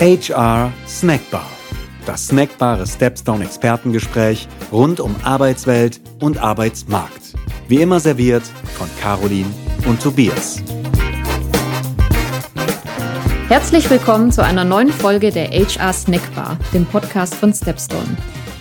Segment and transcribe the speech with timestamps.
[0.00, 1.50] HR Snackbar.
[2.06, 7.34] Das snackbare Stepstone Expertengespräch rund um Arbeitswelt und Arbeitsmarkt.
[7.66, 8.44] Wie immer serviert
[8.76, 9.50] von Caroline
[9.88, 10.62] und Tobias.
[13.48, 18.16] Herzlich willkommen zu einer neuen Folge der HR Snackbar, dem Podcast von Stepstone.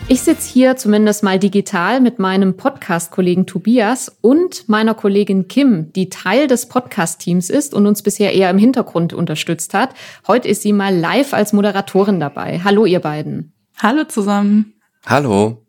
[0.08, 2.58] Ich sitze hier zumindest mal digital mit meinem
[2.88, 8.50] Podcast-Kollegen Tobias und meiner Kollegin Kim, die Teil des Podcast-Teams ist und uns bisher eher
[8.50, 9.90] im Hintergrund unterstützt hat.
[10.26, 12.62] Heute ist sie mal live als Moderatorin dabei.
[12.64, 13.52] Hallo, ihr beiden.
[13.78, 14.76] Hallo zusammen.
[15.06, 15.67] Hallo.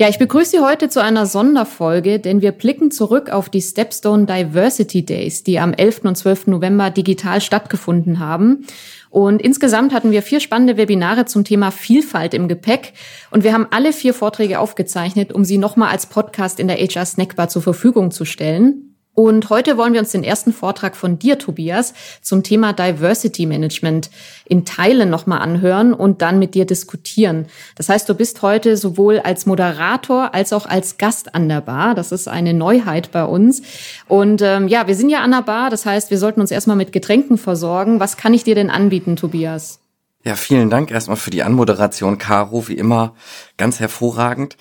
[0.00, 4.26] Ja, ich begrüße Sie heute zu einer Sonderfolge, denn wir blicken zurück auf die Stepstone
[4.26, 6.02] Diversity Days, die am 11.
[6.04, 6.46] und 12.
[6.46, 8.64] November digital stattgefunden haben.
[9.10, 12.92] Und insgesamt hatten wir vier spannende Webinare zum Thema Vielfalt im Gepäck.
[13.32, 17.04] Und wir haben alle vier Vorträge aufgezeichnet, um sie nochmal als Podcast in der HR
[17.04, 18.87] Snackbar zur Verfügung zu stellen.
[19.18, 24.10] Und heute wollen wir uns den ersten Vortrag von dir, Tobias, zum Thema Diversity Management
[24.44, 27.46] in Teilen nochmal anhören und dann mit dir diskutieren.
[27.74, 31.96] Das heißt, du bist heute sowohl als Moderator als auch als Gast an der Bar.
[31.96, 33.62] Das ist eine Neuheit bei uns.
[34.06, 35.68] Und ähm, ja, wir sind ja an der Bar.
[35.70, 37.98] Das heißt, wir sollten uns erstmal mit Getränken versorgen.
[37.98, 39.80] Was kann ich dir denn anbieten, Tobias?
[40.22, 42.68] Ja, vielen Dank erstmal für die Anmoderation, Caro.
[42.68, 43.16] Wie immer
[43.56, 44.56] ganz hervorragend.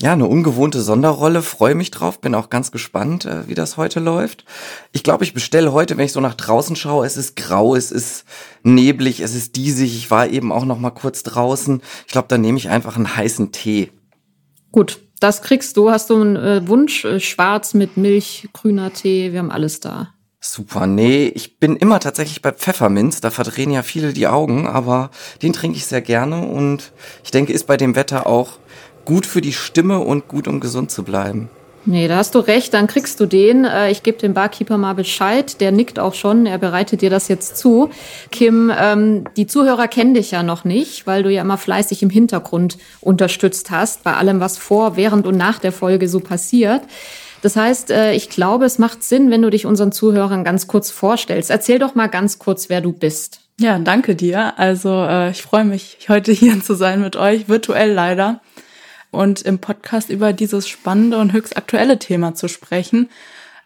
[0.00, 4.00] Ja, eine ungewohnte Sonderrolle, freue mich drauf, bin auch ganz gespannt, äh, wie das heute
[4.00, 4.44] läuft.
[4.90, 7.92] Ich glaube, ich bestelle heute, wenn ich so nach draußen schaue, es ist grau, es
[7.92, 8.24] ist
[8.64, 9.94] neblig, es ist diesig.
[9.96, 11.80] Ich war eben auch noch mal kurz draußen.
[12.06, 13.92] Ich glaube, dann nehme ich einfach einen heißen Tee.
[14.72, 15.92] Gut, das kriegst du.
[15.92, 17.04] Hast du einen äh, Wunsch?
[17.04, 20.08] Äh, schwarz mit Milch, grüner Tee, wir haben alles da.
[20.40, 25.10] Super, nee, ich bin immer tatsächlich bei Pfefferminz, da verdrehen ja viele die Augen, aber
[25.40, 26.92] den trinke ich sehr gerne und
[27.24, 28.58] ich denke, ist bei dem Wetter auch
[29.04, 31.48] gut für die Stimme und gut, um gesund zu bleiben.
[31.86, 33.66] Nee, da hast du recht, dann kriegst du den.
[33.66, 37.28] Äh, ich gebe dem Barkeeper mal Bescheid, der nickt auch schon, er bereitet dir das
[37.28, 37.90] jetzt zu.
[38.30, 42.08] Kim, ähm, die Zuhörer kennen dich ja noch nicht, weil du ja immer fleißig im
[42.08, 46.82] Hintergrund unterstützt hast, bei allem, was vor, während und nach der Folge so passiert.
[47.42, 50.90] Das heißt, äh, ich glaube, es macht Sinn, wenn du dich unseren Zuhörern ganz kurz
[50.90, 51.50] vorstellst.
[51.50, 53.40] Erzähl doch mal ganz kurz, wer du bist.
[53.60, 54.58] Ja, danke dir.
[54.58, 58.40] Also äh, ich freue mich, heute hier zu sein mit euch, virtuell leider
[59.14, 63.08] und im Podcast über dieses spannende und höchst aktuelle Thema zu sprechen.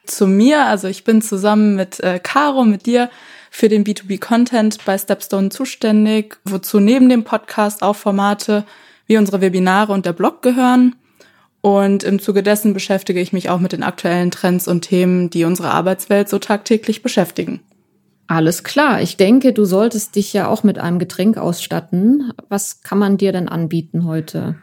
[0.04, 3.10] Zu mir, also ich bin zusammen mit äh, Caro, mit dir
[3.50, 8.64] für den B2B-Content bei Stepstone zuständig, wozu neben dem Podcast auch Formate
[9.06, 10.94] wie unsere Webinare und der Blog gehören.
[11.60, 15.44] Und im Zuge dessen beschäftige ich mich auch mit den aktuellen Trends und Themen, die
[15.44, 17.60] unsere Arbeitswelt so tagtäglich beschäftigen.
[18.28, 19.00] Alles klar.
[19.00, 22.30] Ich denke, du solltest dich ja auch mit einem Getränk ausstatten.
[22.48, 24.56] Was kann man dir denn anbieten heute?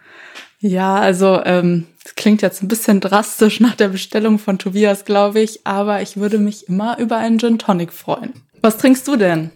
[0.60, 5.42] Ja, also ähm, das klingt jetzt ein bisschen drastisch nach der Bestellung von Tobias, glaube
[5.42, 8.34] ich, aber ich würde mich immer über einen Gin Tonic freuen.
[8.62, 9.52] Was trinkst du denn?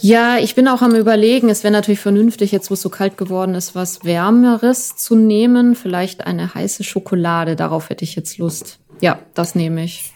[0.00, 3.16] Ja, ich bin auch am überlegen, es wäre natürlich vernünftig, jetzt wo es so kalt
[3.16, 5.74] geworden ist, was Wärmeres zu nehmen.
[5.74, 8.78] Vielleicht eine heiße Schokolade, darauf hätte ich jetzt Lust.
[9.00, 10.12] Ja, das nehme ich.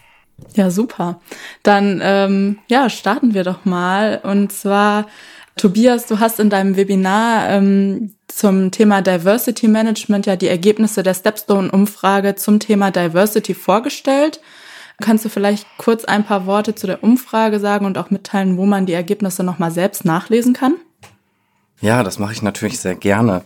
[0.54, 1.20] Ja, super.
[1.62, 4.20] Dann ähm, ja, starten wir doch mal.
[4.22, 5.06] Und zwar,
[5.56, 11.14] Tobias, du hast in deinem Webinar ähm, zum Thema Diversity Management ja die Ergebnisse der
[11.14, 14.40] Stepstone-Umfrage zum Thema Diversity vorgestellt.
[15.00, 18.66] Kannst du vielleicht kurz ein paar Worte zu der Umfrage sagen und auch mitteilen, wo
[18.66, 20.74] man die Ergebnisse nochmal selbst nachlesen kann?
[21.80, 23.42] Ja, das mache ich natürlich sehr gerne.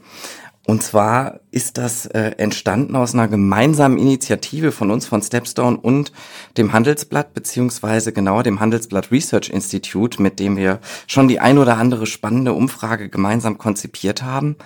[0.69, 6.13] Und zwar ist das äh, entstanden aus einer gemeinsamen Initiative von uns, von Stepstone und
[6.59, 11.79] dem Handelsblatt, beziehungsweise genauer dem Handelsblatt Research Institute, mit dem wir schon die ein oder
[11.79, 14.57] andere spannende Umfrage gemeinsam konzipiert haben.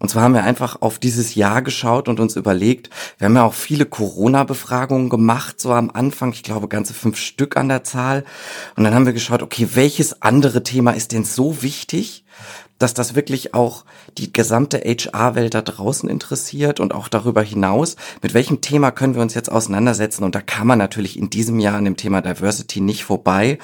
[0.00, 3.44] Und zwar haben wir einfach auf dieses Jahr geschaut und uns überlegt, wir haben ja
[3.44, 8.24] auch viele Corona-Befragungen gemacht, so am Anfang, ich glaube ganze fünf Stück an der Zahl.
[8.74, 12.24] Und dann haben wir geschaut, okay, welches andere Thema ist denn so wichtig,
[12.84, 13.86] dass das wirklich auch
[14.18, 17.96] die gesamte HR-Welt da draußen interessiert und auch darüber hinaus.
[18.20, 20.22] Mit welchem Thema können wir uns jetzt auseinandersetzen?
[20.22, 23.56] Und da kann man natürlich in diesem Jahr an dem Thema Diversity nicht vorbei,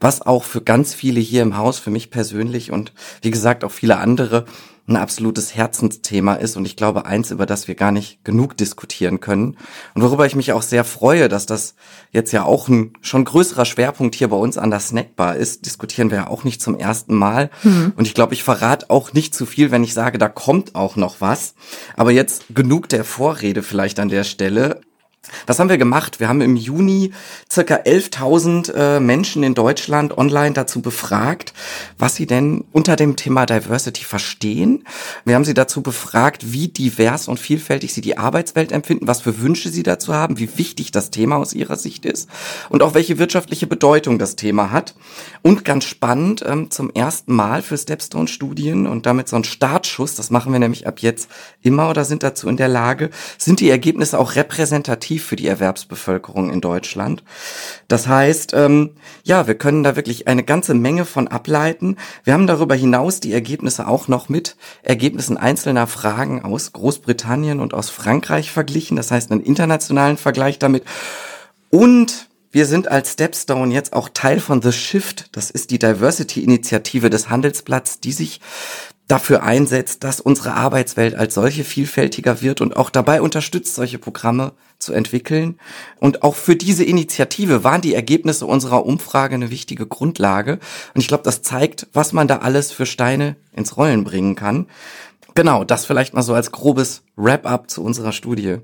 [0.00, 3.70] was auch für ganz viele hier im Haus, für mich persönlich und wie gesagt auch
[3.70, 4.44] viele andere
[4.86, 9.20] ein absolutes Herzensthema ist und ich glaube eins, über das wir gar nicht genug diskutieren
[9.20, 9.56] können
[9.94, 11.74] und worüber ich mich auch sehr freue, dass das
[12.10, 16.10] jetzt ja auch ein schon größerer Schwerpunkt hier bei uns an der Snackbar ist, diskutieren
[16.10, 17.94] wir ja auch nicht zum ersten Mal mhm.
[17.96, 20.96] und ich glaube, ich verrate auch nicht zu viel, wenn ich sage, da kommt auch
[20.96, 21.54] noch was,
[21.96, 24.80] aber jetzt genug der Vorrede vielleicht an der Stelle.
[25.46, 26.20] Was haben wir gemacht?
[26.20, 27.12] Wir haben im Juni
[27.50, 31.52] circa 11.000 äh, Menschen in Deutschland online dazu befragt,
[31.98, 34.84] was sie denn unter dem Thema Diversity verstehen.
[35.24, 39.40] Wir haben sie dazu befragt, wie divers und vielfältig sie die Arbeitswelt empfinden, was für
[39.40, 42.28] Wünsche sie dazu haben, wie wichtig das Thema aus ihrer Sicht ist
[42.68, 44.94] und auch welche wirtschaftliche Bedeutung das Thema hat.
[45.42, 50.30] Und ganz spannend, ähm, zum ersten Mal für Stepstone-Studien und damit so ein Startschuss, das
[50.30, 51.28] machen wir nämlich ab jetzt
[51.62, 55.46] immer oder sind dazu in der Lage, sind die Ergebnisse auch repräsentativ attraktiv für die
[55.46, 57.22] Erwerbsbevölkerung in Deutschland.
[57.88, 58.90] Das heißt, ähm,
[59.22, 61.96] ja, wir können da wirklich eine ganze Menge von ableiten.
[62.24, 67.74] Wir haben darüber hinaus die Ergebnisse auch noch mit Ergebnissen einzelner Fragen aus Großbritannien und
[67.74, 68.96] aus Frankreich verglichen.
[68.96, 70.84] Das heißt, einen internationalen Vergleich damit.
[71.70, 75.28] Und wir sind als Stepstone jetzt auch Teil von The Shift.
[75.32, 78.40] Das ist die Diversity-Initiative des Handelsblatts, die sich
[79.08, 84.52] dafür einsetzt, dass unsere Arbeitswelt als solche vielfältiger wird und auch dabei unterstützt, solche Programme
[84.78, 85.58] zu entwickeln.
[86.00, 90.58] Und auch für diese Initiative waren die Ergebnisse unserer Umfrage eine wichtige Grundlage.
[90.94, 94.66] Und ich glaube, das zeigt, was man da alles für Steine ins Rollen bringen kann.
[95.34, 98.58] Genau, das vielleicht mal so als grobes Wrap-up zu unserer Studie.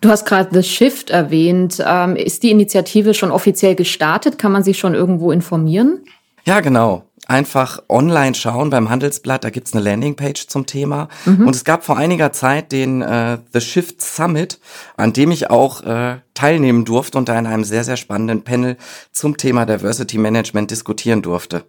[0.00, 1.82] Du hast gerade The Shift erwähnt.
[1.84, 4.38] Ähm, ist die Initiative schon offiziell gestartet?
[4.38, 6.04] Kann man sich schon irgendwo informieren?
[6.44, 11.08] Ja, genau einfach online schauen beim Handelsblatt, da gibt's eine Landingpage zum Thema.
[11.24, 11.46] Mhm.
[11.46, 14.58] Und es gab vor einiger Zeit den äh, The Shift Summit,
[14.96, 18.76] an dem ich auch äh, teilnehmen durfte und da in einem sehr, sehr spannenden Panel
[19.12, 21.64] zum Thema Diversity Management diskutieren durfte.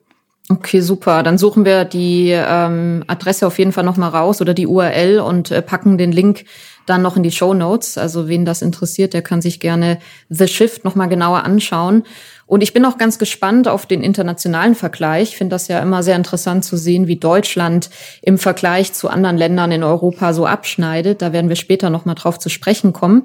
[0.49, 1.23] Okay, super.
[1.23, 5.51] Dann suchen wir die ähm, Adresse auf jeden Fall nochmal raus oder die URL und
[5.51, 6.45] äh, packen den Link
[6.85, 7.97] dann noch in die Show Notes.
[7.97, 9.99] Also wen das interessiert, der kann sich gerne
[10.29, 12.03] The Shift nochmal genauer anschauen.
[12.47, 15.29] Und ich bin auch ganz gespannt auf den internationalen Vergleich.
[15.29, 17.89] Ich finde das ja immer sehr interessant zu sehen, wie Deutschland
[18.21, 21.21] im Vergleich zu anderen Ländern in Europa so abschneidet.
[21.21, 23.23] Da werden wir später noch mal drauf zu sprechen kommen.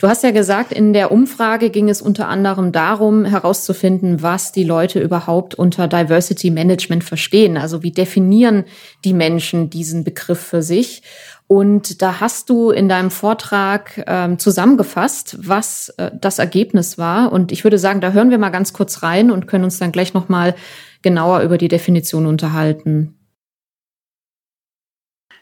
[0.00, 4.64] Du hast ja gesagt, in der Umfrage ging es unter anderem darum, herauszufinden, was die
[4.64, 7.56] Leute überhaupt unter Diversity Management verstehen.
[7.56, 8.64] Also wie definieren
[9.04, 11.02] die Menschen diesen Begriff für sich?
[11.46, 17.32] Und da hast du in deinem Vortrag ähm, zusammengefasst, was äh, das Ergebnis war.
[17.32, 19.92] Und ich würde sagen, da hören wir mal ganz kurz rein und können uns dann
[19.92, 20.54] gleich noch mal
[21.02, 23.18] genauer über die Definition unterhalten.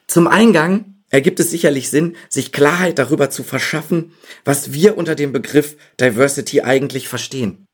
[0.08, 4.12] Zum Eingang ergibt es sicherlich Sinn, sich Klarheit darüber zu verschaffen,
[4.44, 7.66] was wir unter dem Begriff Diversity eigentlich verstehen.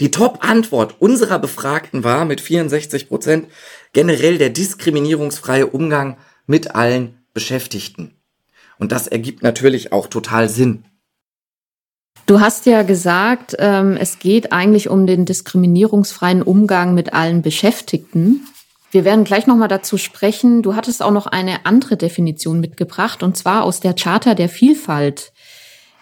[0.00, 3.48] Die Top-Antwort unserer Befragten war mit 64 Prozent
[3.92, 8.16] generell der diskriminierungsfreie Umgang mit allen Beschäftigten.
[8.78, 10.84] Und das ergibt natürlich auch total Sinn.
[12.26, 18.46] Du hast ja gesagt, ähm, es geht eigentlich um den diskriminierungsfreien Umgang mit allen Beschäftigten.
[18.90, 20.62] Wir werden gleich nochmal dazu sprechen.
[20.62, 25.32] Du hattest auch noch eine andere Definition mitgebracht, und zwar aus der Charta der Vielfalt.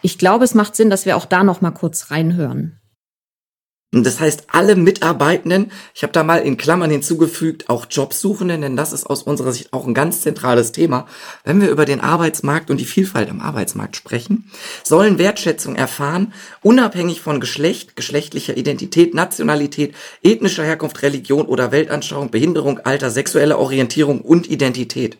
[0.02, 2.81] Ich glaube, es macht Sinn, dass wir auch da nochmal kurz reinhören.
[3.94, 8.94] Das heißt, alle Mitarbeitenden, ich habe da mal in Klammern hinzugefügt, auch Jobsuchenden, denn das
[8.94, 11.06] ist aus unserer Sicht auch ein ganz zentrales Thema,
[11.44, 14.50] wenn wir über den Arbeitsmarkt und die Vielfalt am Arbeitsmarkt sprechen,
[14.82, 22.78] sollen Wertschätzung erfahren, unabhängig von Geschlecht, geschlechtlicher Identität, Nationalität, ethnischer Herkunft, Religion oder Weltanschauung, Behinderung,
[22.78, 25.18] Alter, sexuelle Orientierung und Identität.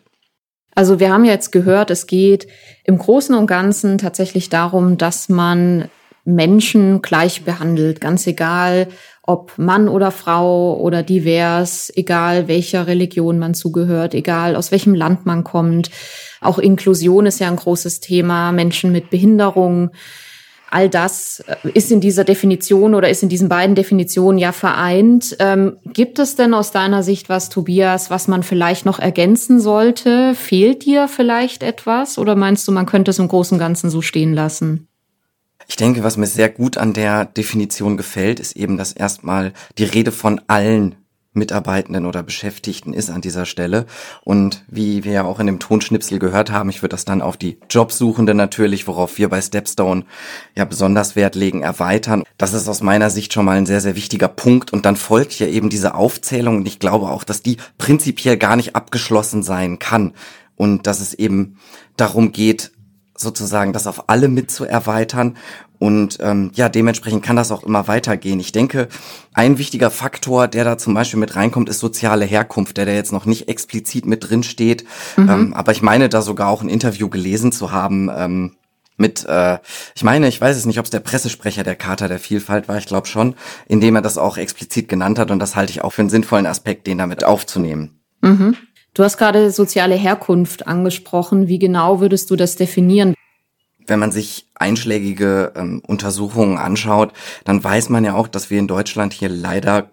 [0.73, 2.47] Also wir haben jetzt gehört, es geht
[2.85, 5.89] im Großen und Ganzen tatsächlich darum, dass man
[6.25, 8.87] Menschen gleich behandelt, ganz egal,
[9.21, 15.25] ob Mann oder Frau oder divers, egal welcher Religion man zugehört, egal aus welchem Land
[15.25, 15.89] man kommt.
[16.41, 19.91] Auch Inklusion ist ja ein großes Thema, Menschen mit Behinderung.
[20.69, 25.35] All das äh, ist in dieser Definition oder ist in diesen beiden Definitionen ja vereint.
[25.39, 30.33] Ähm, gibt es denn aus deiner Sicht was, Tobias, was man vielleicht noch ergänzen sollte?
[30.35, 34.01] Fehlt dir vielleicht etwas oder meinst du, man könnte es im Großen und Ganzen so
[34.01, 34.87] stehen lassen?
[35.67, 39.85] Ich denke, was mir sehr gut an der Definition gefällt, ist eben, dass erstmal die
[39.85, 40.95] Rede von allen
[41.33, 43.85] Mitarbeitenden oder Beschäftigten ist an dieser Stelle.
[44.23, 47.37] Und wie wir ja auch in dem Tonschnipsel gehört haben, ich würde das dann auf
[47.37, 50.05] die Jobsuchende natürlich, worauf wir bei Stepstone
[50.55, 52.23] ja besonders Wert legen, erweitern.
[52.37, 54.71] Das ist aus meiner Sicht schon mal ein sehr, sehr wichtiger Punkt.
[54.71, 56.57] Und dann folgt ja eben diese Aufzählung.
[56.57, 60.13] Und ich glaube auch, dass die prinzipiell gar nicht abgeschlossen sein kann.
[60.55, 61.57] Und dass es eben
[61.97, 62.71] darum geht,
[63.15, 65.37] sozusagen das auf alle mit zu erweitern.
[65.79, 68.39] Und ähm, ja, dementsprechend kann das auch immer weitergehen.
[68.39, 68.87] Ich denke,
[69.33, 73.11] ein wichtiger Faktor, der da zum Beispiel mit reinkommt, ist soziale Herkunft, der da jetzt
[73.11, 74.85] noch nicht explizit mit drin steht.
[75.17, 75.29] Mhm.
[75.29, 78.09] Ähm, aber ich meine, da sogar auch ein Interview gelesen zu haben.
[78.15, 78.55] Ähm,
[78.95, 79.57] mit, äh,
[79.95, 82.77] ich meine, ich weiß es nicht, ob es der Pressesprecher der Charta der Vielfalt war,
[82.77, 83.35] ich glaube schon,
[83.67, 86.45] indem er das auch explizit genannt hat und das halte ich auch für einen sinnvollen
[86.45, 87.99] Aspekt, den damit aufzunehmen.
[88.21, 88.55] Mhm.
[88.93, 91.47] Du hast gerade soziale Herkunft angesprochen.
[91.47, 93.15] Wie genau würdest du das definieren?
[93.87, 98.67] wenn man sich einschlägige ähm, Untersuchungen anschaut, dann weiß man ja auch, dass wir in
[98.67, 99.89] Deutschland hier leider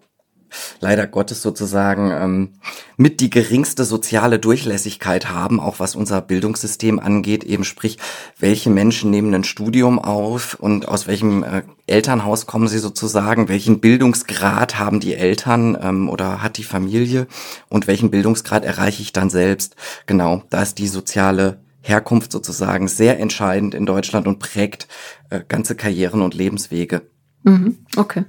[0.80, 2.49] leider Gottes sozusagen ähm,
[2.97, 7.99] mit die geringste soziale Durchlässigkeit haben, auch was unser Bildungssystem angeht, eben sprich,
[8.38, 13.80] welche Menschen nehmen ein Studium auf und aus welchem äh, Elternhaus kommen sie sozusagen, welchen
[13.80, 17.26] Bildungsgrad haben die Eltern ähm, oder hat die Familie
[17.69, 19.76] und welchen Bildungsgrad erreiche ich dann selbst.
[20.07, 24.87] Genau, da ist die soziale Herkunft sozusagen sehr entscheidend in Deutschland und prägt
[25.30, 27.02] äh, ganze Karrieren und Lebenswege.
[27.42, 28.25] Mhm, okay.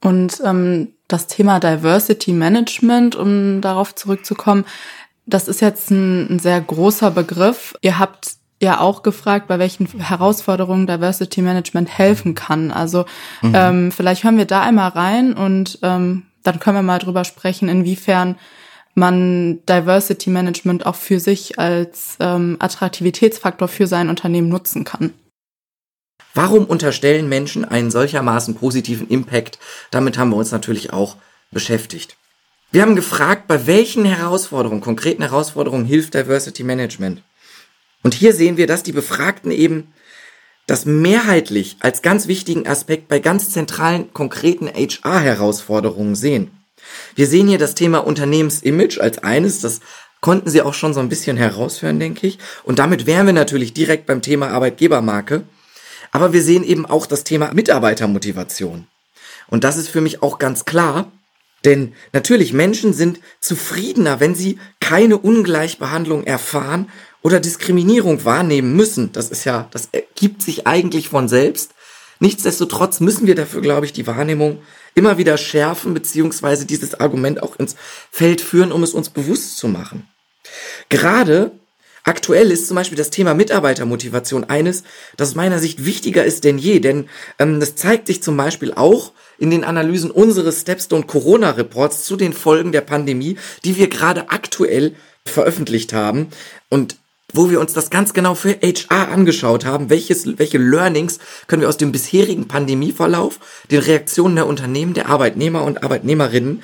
[0.00, 4.64] Und ähm, das Thema Diversity Management, um darauf zurückzukommen,
[5.26, 7.74] das ist jetzt ein, ein sehr großer Begriff.
[7.80, 12.70] Ihr habt ja auch gefragt, bei welchen Herausforderungen Diversity Management helfen kann.
[12.70, 13.04] Also
[13.42, 13.52] mhm.
[13.54, 17.68] ähm, vielleicht hören wir da einmal rein und ähm, dann können wir mal drüber sprechen,
[17.68, 18.36] inwiefern
[18.94, 25.12] man Diversity Management auch für sich als ähm, Attraktivitätsfaktor für sein Unternehmen nutzen kann.
[26.38, 29.58] Warum unterstellen Menschen einen solchermaßen positiven Impact?
[29.90, 31.16] Damit haben wir uns natürlich auch
[31.50, 32.16] beschäftigt.
[32.70, 37.22] Wir haben gefragt, bei welchen Herausforderungen, konkreten Herausforderungen hilft Diversity Management?
[38.04, 39.92] Und hier sehen wir, dass die Befragten eben
[40.68, 46.52] das mehrheitlich als ganz wichtigen Aspekt bei ganz zentralen, konkreten HR-Herausforderungen sehen.
[47.16, 49.80] Wir sehen hier das Thema Unternehmensimage als eines, das
[50.20, 52.38] konnten Sie auch schon so ein bisschen heraushören, denke ich.
[52.62, 55.42] Und damit wären wir natürlich direkt beim Thema Arbeitgebermarke.
[56.10, 58.86] Aber wir sehen eben auch das Thema Mitarbeitermotivation.
[59.48, 61.10] Und das ist für mich auch ganz klar,
[61.64, 66.88] denn natürlich Menschen sind zufriedener, wenn sie keine Ungleichbehandlung erfahren
[67.22, 69.12] oder Diskriminierung wahrnehmen müssen.
[69.12, 71.72] Das ist ja, das ergibt sich eigentlich von selbst.
[72.20, 74.62] Nichtsdestotrotz müssen wir dafür, glaube ich, die Wahrnehmung
[74.94, 77.76] immer wieder schärfen, beziehungsweise dieses Argument auch ins
[78.10, 80.08] Feld führen, um es uns bewusst zu machen.
[80.88, 81.52] Gerade
[82.04, 84.84] Aktuell ist zum Beispiel das Thema Mitarbeitermotivation eines,
[85.16, 88.72] das aus meiner Sicht wichtiger ist denn je, denn ähm, das zeigt sich zum Beispiel
[88.72, 93.88] auch in den Analysen unseres Stepstone Corona Reports zu den Folgen der Pandemie, die wir
[93.88, 96.28] gerade aktuell veröffentlicht haben
[96.68, 96.96] und
[97.34, 101.68] wo wir uns das ganz genau für HR angeschaut haben, welches, welche Learnings können wir
[101.68, 103.38] aus dem bisherigen Pandemieverlauf,
[103.70, 106.62] den Reaktionen der Unternehmen, der Arbeitnehmer und Arbeitnehmerinnen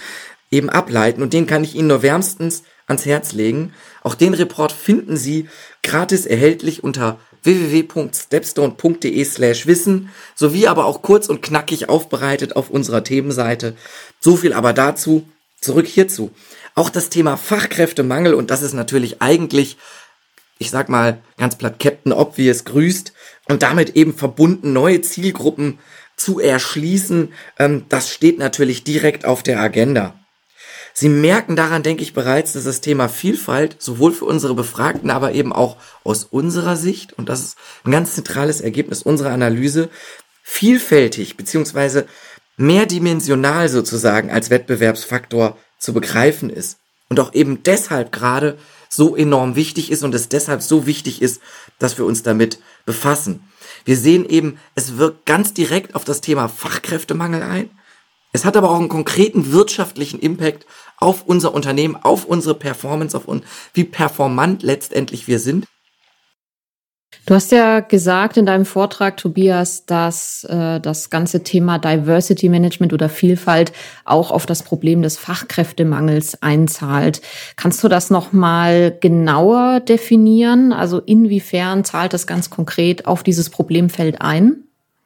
[0.54, 1.22] eben ableiten.
[1.22, 3.72] Und den kann ich Ihnen nur wärmstens ans Herz legen.
[4.02, 5.48] Auch den Report finden Sie
[5.82, 13.04] gratis erhältlich unter www.stepstone.de slash wissen, sowie aber auch kurz und knackig aufbereitet auf unserer
[13.04, 13.76] Themenseite.
[14.20, 15.28] So viel aber dazu.
[15.60, 16.30] Zurück hierzu.
[16.74, 19.78] Auch das Thema Fachkräftemangel, und das ist natürlich eigentlich,
[20.58, 23.12] ich sag mal ganz platt, Captain Obvious grüßt
[23.48, 25.78] und damit eben verbunden neue Zielgruppen
[26.16, 30.14] zu erschließen, ähm, das steht natürlich direkt auf der Agenda.
[30.96, 35.32] Sie merken daran, denke ich bereits, dass das Thema Vielfalt sowohl für unsere Befragten, aber
[35.32, 39.90] eben auch aus unserer Sicht, und das ist ein ganz zentrales Ergebnis unserer Analyse,
[40.44, 42.06] vielfältig beziehungsweise
[42.56, 46.78] mehrdimensional sozusagen als Wettbewerbsfaktor zu begreifen ist.
[47.08, 48.56] Und auch eben deshalb gerade
[48.88, 51.42] so enorm wichtig ist und es deshalb so wichtig ist,
[51.80, 53.42] dass wir uns damit befassen.
[53.84, 57.70] Wir sehen eben, es wirkt ganz direkt auf das Thema Fachkräftemangel ein.
[58.34, 60.66] Es hat aber auch einen konkreten wirtschaftlichen Impact
[60.98, 65.66] auf unser Unternehmen, auf unsere Performance, auf uns, wie performant letztendlich wir sind.
[67.26, 72.92] Du hast ja gesagt in deinem Vortrag, Tobias, dass äh, das ganze Thema Diversity Management
[72.92, 73.72] oder Vielfalt
[74.04, 77.22] auch auf das Problem des Fachkräftemangels einzahlt.
[77.54, 80.72] Kannst du das noch mal genauer definieren?
[80.72, 84.64] Also inwiefern zahlt das ganz konkret auf dieses Problemfeld ein?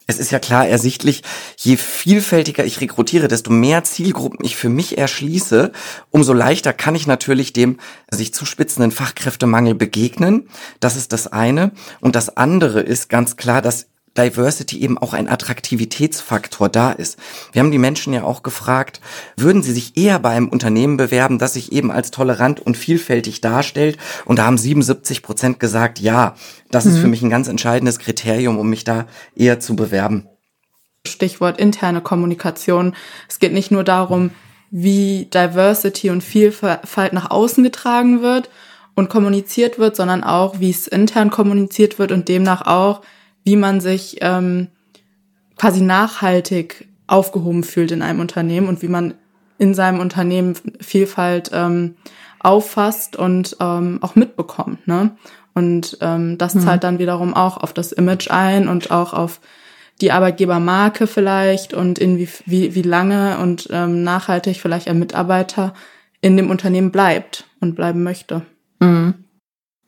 [0.08, 1.22] Es ist ja klar ersichtlich,
[1.58, 5.70] je vielfältiger ich rekrutiere, desto mehr Zielgruppen ich für mich erschließe,
[6.10, 7.78] umso leichter kann ich natürlich dem
[8.10, 10.48] sich zuspitzenden Fachkräftemangel begegnen.
[10.80, 11.72] Das ist das eine.
[12.00, 13.88] Und das andere ist ganz klar, dass
[14.18, 17.18] Diversity eben auch ein Attraktivitätsfaktor da ist.
[17.52, 19.00] Wir haben die Menschen ja auch gefragt,
[19.36, 23.40] würden sie sich eher bei einem Unternehmen bewerben, das sich eben als tolerant und vielfältig
[23.40, 23.96] darstellt?
[24.24, 26.34] Und da haben 77 Prozent gesagt, ja,
[26.70, 26.90] das mhm.
[26.90, 30.26] ist für mich ein ganz entscheidendes Kriterium, um mich da eher zu bewerben.
[31.06, 32.94] Stichwort interne Kommunikation.
[33.28, 34.30] Es geht nicht nur darum,
[34.70, 38.50] wie Diversity und Vielfalt nach außen getragen wird
[38.94, 43.00] und kommuniziert wird, sondern auch, wie es intern kommuniziert wird und demnach auch,
[43.48, 44.68] wie man sich ähm,
[45.56, 49.14] quasi nachhaltig aufgehoben fühlt in einem Unternehmen und wie man
[49.56, 51.94] in seinem Unternehmen Vielfalt ähm,
[52.40, 54.86] auffasst und ähm, auch mitbekommt.
[54.86, 55.12] Ne?
[55.54, 56.60] Und ähm, das mhm.
[56.60, 59.40] zahlt dann wiederum auch auf das Image ein und auch auf
[60.02, 65.72] die Arbeitgebermarke vielleicht und in wie, wie, wie lange und ähm, nachhaltig vielleicht ein Mitarbeiter
[66.20, 68.42] in dem Unternehmen bleibt und bleiben möchte.
[68.80, 69.14] Mhm.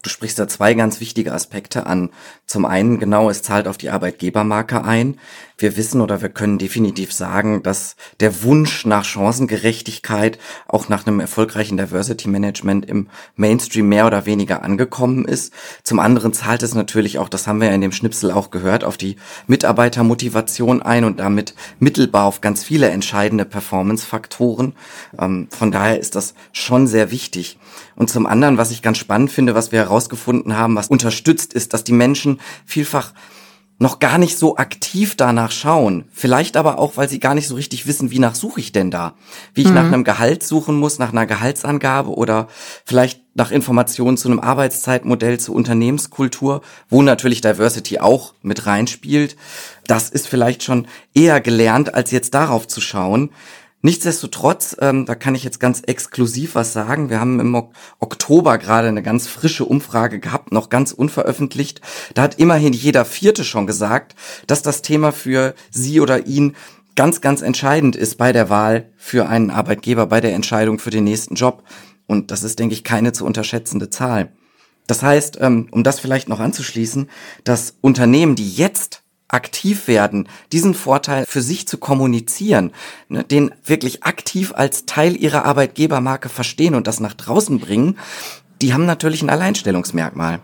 [0.03, 2.09] Du sprichst da zwei ganz wichtige Aspekte an.
[2.47, 5.19] Zum einen, genau, es zahlt auf die Arbeitgebermarke ein.
[5.59, 11.21] Wir wissen oder wir können definitiv sagen, dass der Wunsch nach Chancengerechtigkeit auch nach einem
[11.21, 15.53] erfolgreichen Diversity Management im Mainstream mehr oder weniger angekommen ist.
[15.83, 18.85] Zum anderen zahlt es natürlich auch, das haben wir ja in dem Schnipsel auch gehört,
[18.85, 19.17] auf die
[19.49, 24.75] Mitarbeitermotivation ein und damit mittelbar auf ganz viele entscheidende Performance-Faktoren.
[25.19, 27.59] Ähm, von daher ist das schon sehr wichtig.
[28.01, 31.75] Und zum anderen, was ich ganz spannend finde, was wir herausgefunden haben, was unterstützt ist,
[31.75, 33.13] dass die Menschen vielfach
[33.79, 36.07] noch gar nicht so aktiv danach schauen.
[36.11, 38.91] Vielleicht aber auch, weil sie gar nicht so richtig wissen, wie nach suche ich denn
[38.91, 39.13] da?
[39.53, 39.75] Wie ich mhm.
[39.75, 42.49] nach einem Gehalt suchen muss, nach einer Gehaltsangabe oder
[42.87, 49.37] vielleicht nach Informationen zu einem Arbeitszeitmodell, zur Unternehmenskultur, wo natürlich Diversity auch mit reinspielt.
[49.87, 53.29] Das ist vielleicht schon eher gelernt, als jetzt darauf zu schauen.
[53.83, 57.09] Nichtsdestotrotz, ähm, da kann ich jetzt ganz exklusiv was sagen.
[57.09, 57.55] Wir haben im
[57.99, 61.81] Oktober gerade eine ganz frische Umfrage gehabt, noch ganz unveröffentlicht.
[62.13, 64.15] Da hat immerhin jeder Vierte schon gesagt,
[64.47, 66.57] dass das Thema für sie oder ihn
[66.95, 71.05] ganz, ganz entscheidend ist bei der Wahl für einen Arbeitgeber, bei der Entscheidung für den
[71.05, 71.63] nächsten Job.
[72.07, 74.31] Und das ist, denke ich, keine zu unterschätzende Zahl.
[74.87, 77.09] Das heißt, ähm, um das vielleicht noch anzuschließen,
[77.45, 79.00] dass Unternehmen, die jetzt
[79.33, 82.73] aktiv werden, diesen Vorteil für sich zu kommunizieren,
[83.09, 87.99] ne, den wirklich aktiv als Teil ihrer Arbeitgebermarke verstehen und das nach draußen bringen,
[88.61, 90.41] die haben natürlich ein Alleinstellungsmerkmal.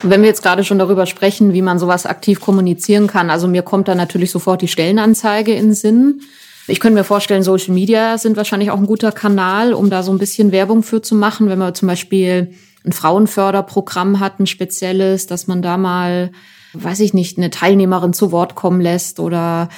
[0.00, 3.62] Wenn wir jetzt gerade schon darüber sprechen, wie man sowas aktiv kommunizieren kann, also mir
[3.62, 6.20] kommt da natürlich sofort die Stellenanzeige in den Sinn.
[6.66, 10.12] Ich könnte mir vorstellen, Social Media sind wahrscheinlich auch ein guter Kanal, um da so
[10.12, 12.54] ein bisschen Werbung für zu machen, wenn man zum Beispiel
[12.84, 16.32] ein Frauenförderprogramm hat, ein spezielles, dass man da mal
[16.74, 19.68] weiß ich nicht, eine Teilnehmerin zu Wort kommen lässt oder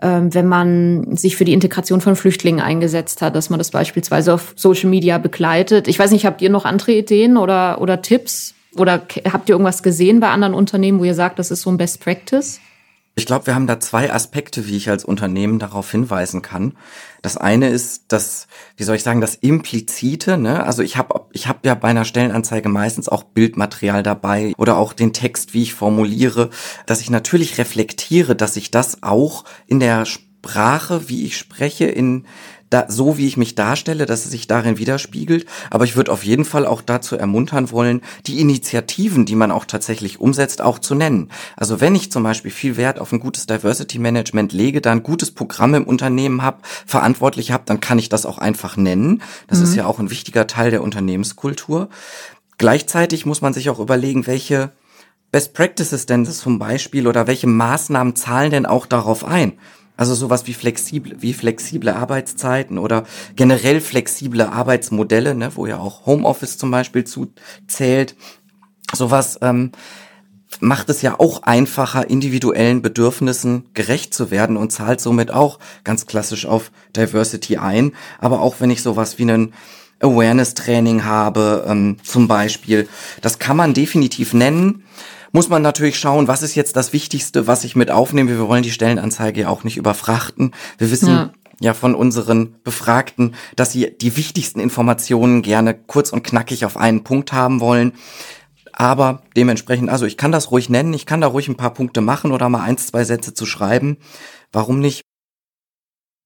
[0.00, 4.34] ähm, wenn man sich für die Integration von Flüchtlingen eingesetzt hat, dass man das beispielsweise
[4.34, 5.88] auf Social Media begleitet.
[5.88, 8.54] Ich weiß nicht, habt ihr noch andere Ideen oder, oder Tipps?
[8.76, 11.78] Oder habt ihr irgendwas gesehen bei anderen Unternehmen, wo ihr sagt, das ist so ein
[11.78, 12.60] Best Practice?
[13.18, 16.74] Ich glaube, wir haben da zwei Aspekte, wie ich als Unternehmen darauf hinweisen kann.
[17.22, 18.46] Das eine ist das,
[18.76, 20.36] wie soll ich sagen, das implizite.
[20.36, 20.62] Ne?
[20.62, 24.92] Also ich habe ich hab ja bei einer Stellenanzeige meistens auch Bildmaterial dabei oder auch
[24.92, 26.50] den Text, wie ich formuliere,
[26.84, 32.26] dass ich natürlich reflektiere, dass ich das auch in der Sprache, wie ich spreche, in
[32.70, 35.46] da, so wie ich mich darstelle, dass es sich darin widerspiegelt.
[35.70, 39.64] Aber ich würde auf jeden Fall auch dazu ermuntern wollen, die Initiativen, die man auch
[39.64, 41.30] tatsächlich umsetzt, auch zu nennen.
[41.56, 45.02] Also wenn ich zum Beispiel viel Wert auf ein gutes Diversity Management lege, da ein
[45.02, 49.22] gutes Programm im Unternehmen habe, verantwortlich habe, dann kann ich das auch einfach nennen.
[49.46, 49.64] Das mhm.
[49.64, 51.88] ist ja auch ein wichtiger Teil der Unternehmenskultur.
[52.58, 54.72] Gleichzeitig muss man sich auch überlegen, welche
[55.30, 59.52] Best Practices denn zum Beispiel oder welche Maßnahmen zahlen denn auch darauf ein?
[59.96, 63.04] Also sowas wie flexible, wie flexible Arbeitszeiten oder
[63.34, 68.14] generell flexible Arbeitsmodelle, ne, wo ja auch Homeoffice zum Beispiel zuzählt.
[68.92, 69.72] Sowas ähm,
[70.60, 76.06] macht es ja auch einfacher, individuellen Bedürfnissen gerecht zu werden und zahlt somit auch ganz
[76.06, 77.92] klassisch auf Diversity ein.
[78.18, 79.54] Aber auch wenn ich sowas wie einen
[80.00, 82.88] Awareness-Training habe, ähm, zum Beispiel,
[83.22, 84.84] das kann man definitiv nennen
[85.32, 88.30] muss man natürlich schauen, was ist jetzt das Wichtigste, was ich mit aufnehme.
[88.30, 90.52] Wir wollen die Stellenanzeige ja auch nicht überfrachten.
[90.78, 91.32] Wir wissen ja.
[91.60, 97.04] ja von unseren Befragten, dass sie die wichtigsten Informationen gerne kurz und knackig auf einen
[97.04, 97.92] Punkt haben wollen.
[98.72, 102.02] Aber dementsprechend, also ich kann das ruhig nennen, ich kann da ruhig ein paar Punkte
[102.02, 103.96] machen oder mal eins, zwei Sätze zu schreiben.
[104.52, 105.05] Warum nicht?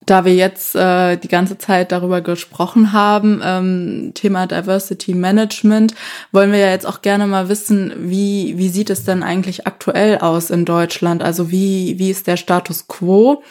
[0.06, 5.94] Da wir jetzt äh, die ganze Zeit darüber gesprochen haben, ähm, Thema Diversity Management,
[6.32, 10.18] wollen wir ja jetzt auch gerne mal wissen, wie, wie sieht es denn eigentlich aktuell
[10.18, 11.22] aus in Deutschland?
[11.22, 13.42] Also wie, wie ist der Status quo?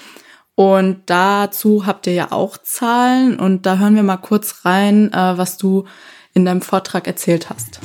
[0.56, 5.38] Und dazu habt ihr ja auch Zahlen und da hören wir mal kurz rein, äh,
[5.38, 5.86] was du
[6.34, 7.80] in deinem Vortrag erzählt hast.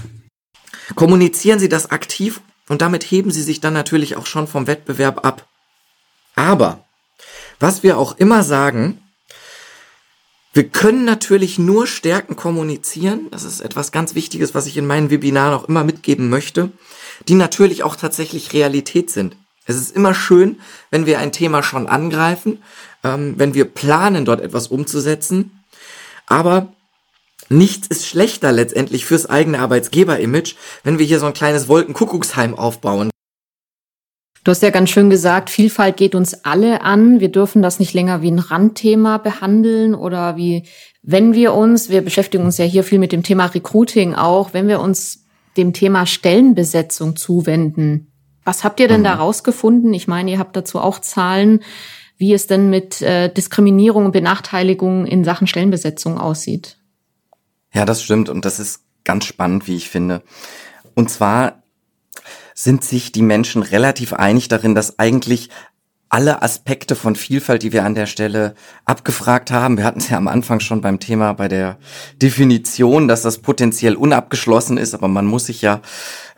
[0.95, 5.25] Kommunizieren Sie das aktiv und damit heben Sie sich dann natürlich auch schon vom Wettbewerb
[5.25, 5.47] ab.
[6.35, 6.85] Aber
[7.61, 9.01] was wir auch immer sagen,
[10.55, 13.27] wir können natürlich nur Stärken kommunizieren.
[13.33, 16.71] Das ist etwas ganz Wichtiges, was ich in meinen Webinaren auch immer mitgeben möchte,
[17.27, 19.37] die natürlich auch tatsächlich Realität sind.
[19.67, 22.63] Es ist immer schön, wenn wir ein Thema schon angreifen,
[23.03, 25.65] ähm, wenn wir planen, dort etwas umzusetzen.
[26.27, 26.73] Aber
[27.49, 33.11] nichts ist schlechter letztendlich fürs eigene Arbeitsgeber-Image, wenn wir hier so ein kleines Wolkenkuckucksheim aufbauen.
[34.45, 37.19] Du hast ja ganz schön gesagt, Vielfalt geht uns alle an.
[37.19, 40.65] Wir dürfen das nicht länger wie ein Randthema behandeln oder wie,
[41.03, 44.69] wenn wir uns, wir beschäftigen uns ja hier viel mit dem Thema Recruiting auch, wenn
[44.69, 45.25] wir uns
[45.57, 48.13] dem Thema Stellenbesetzung zuwenden.
[48.45, 49.05] Was habt ihr denn mhm.
[49.05, 49.95] da rausgefunden?
[49.95, 51.61] Ich meine, ihr habt dazu auch Zahlen,
[52.19, 56.77] wie es denn mit äh, Diskriminierung und Benachteiligung in Sachen Stellenbesetzung aussieht.
[57.73, 60.23] Ja, das stimmt und das ist ganz spannend, wie ich finde.
[60.95, 61.64] Und zwar
[62.55, 65.51] sind sich die Menschen relativ einig darin, dass eigentlich
[66.09, 69.77] alle Aspekte von Vielfalt, die wir an der Stelle abgefragt haben.
[69.77, 71.77] Wir hatten es ja am Anfang schon beim Thema bei der
[72.23, 75.81] Definition, dass das potenziell unabgeschlossen ist, aber man muss sich ja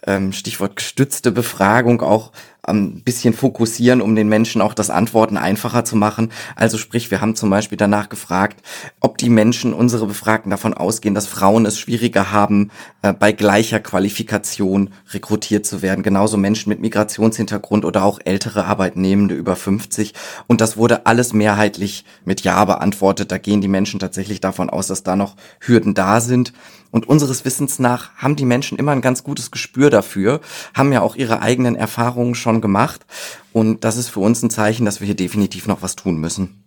[0.07, 2.33] ähm, Stichwort gestützte Befragung auch
[2.66, 6.31] ein bisschen fokussieren, um den Menschen auch das Antworten einfacher zu machen.
[6.57, 8.62] Also sprich, wir haben zum Beispiel danach gefragt,
[9.01, 12.71] ob die Menschen, unsere Befragten davon ausgehen, dass Frauen es schwieriger haben,
[13.03, 16.03] äh, bei gleicher Qualifikation rekrutiert zu werden.
[16.03, 20.12] Genauso Menschen mit Migrationshintergrund oder auch ältere Arbeitnehmende über 50.
[20.47, 23.31] Und das wurde alles mehrheitlich mit Ja beantwortet.
[23.31, 26.53] Da gehen die Menschen tatsächlich davon aus, dass da noch Hürden da sind.
[26.90, 30.41] Und unseres Wissens nach haben die Menschen immer ein ganz gutes Gespür dafür,
[30.75, 33.05] haben ja auch ihre eigenen Erfahrungen schon gemacht.
[33.53, 36.63] Und das ist für uns ein Zeichen, dass wir hier definitiv noch was tun müssen.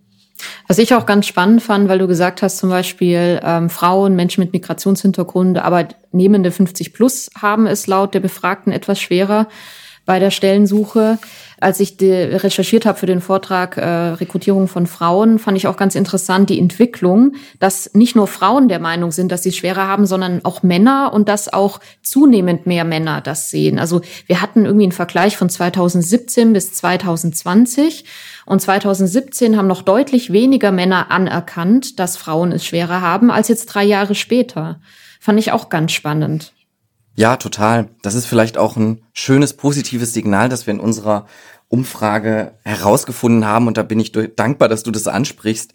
[0.68, 4.42] Was ich auch ganz spannend fand, weil du gesagt hast, zum Beispiel ähm, Frauen, Menschen
[4.42, 9.48] mit Migrationshintergrund, Arbeitnehmende 50 plus haben es laut der Befragten etwas schwerer
[10.10, 11.18] bei der Stellensuche
[11.60, 15.94] als ich recherchiert habe für den Vortrag äh, Rekrutierung von Frauen, fand ich auch ganz
[15.94, 20.06] interessant die Entwicklung, dass nicht nur Frauen der Meinung sind, dass sie es schwerer haben,
[20.06, 23.78] sondern auch Männer und dass auch zunehmend mehr Männer das sehen.
[23.78, 28.06] Also wir hatten irgendwie einen Vergleich von 2017 bis 2020
[28.46, 33.66] und 2017 haben noch deutlich weniger Männer anerkannt, dass Frauen es schwerer haben, als jetzt
[33.66, 34.80] drei Jahre später.
[35.20, 36.54] Fand ich auch ganz spannend.
[37.20, 37.90] Ja, total.
[38.00, 41.26] Das ist vielleicht auch ein schönes, positives Signal, dass wir in unserer
[41.68, 43.66] Umfrage herausgefunden haben.
[43.66, 45.74] Und da bin ich dankbar, dass du das ansprichst.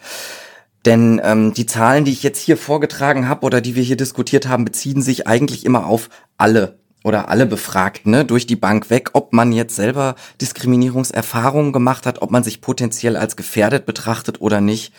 [0.86, 4.47] Denn ähm, die Zahlen, die ich jetzt hier vorgetragen habe oder die wir hier diskutiert
[4.47, 9.12] haben, beziehen sich eigentlich immer auf alle oder alle Befragten ne, durch die Bank weg,
[9.13, 14.62] ob man jetzt selber Diskriminierungserfahrungen gemacht hat, ob man sich potenziell als gefährdet betrachtet oder
[14.62, 14.93] nicht.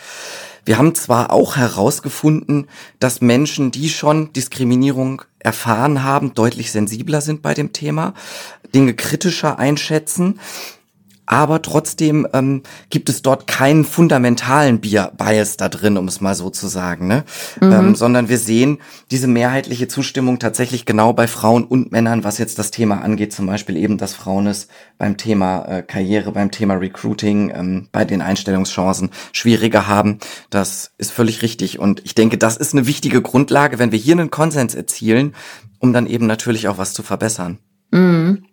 [0.67, 2.67] Wir haben zwar auch herausgefunden,
[2.99, 8.15] dass Menschen, die schon Diskriminierung erfahren haben, deutlich sensibler sind bei dem Thema,
[8.75, 10.41] Dinge kritischer einschätzen
[11.27, 16.51] aber trotzdem ähm, gibt es dort keinen fundamentalen Bias da drin, um es mal so
[16.51, 17.25] zu sagen, ne?
[17.61, 17.73] Mhm.
[17.73, 18.79] Ähm, sondern wir sehen
[19.11, 23.47] diese mehrheitliche Zustimmung tatsächlich genau bei Frauen und Männern, was jetzt das Thema angeht, zum
[23.47, 28.23] Beispiel eben, dass Frauen es beim Thema äh, Karriere, beim Thema Recruiting, ähm, bei den
[28.23, 30.19] Einstellungschancen schwieriger haben.
[30.51, 34.15] Das ist völlig richtig und ich denke, das ist eine wichtige Grundlage, wenn wir hier
[34.15, 35.35] einen Konsens erzielen,
[35.81, 37.59] um dann eben natürlich auch was zu verbessern.
[37.91, 38.45] Mhm.